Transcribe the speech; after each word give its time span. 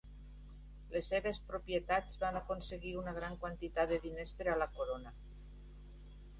Les 0.95 1.09
seves 1.13 1.39
propietats 1.51 2.17
van 2.23 2.41
aconseguir 2.41 2.95
una 3.03 3.15
gran 3.21 3.37
quantitat 3.45 3.95
de 3.95 4.03
diners 4.09 4.35
per 4.41 4.51
a 4.55 4.59
la 4.65 4.71
corona. 4.81 5.17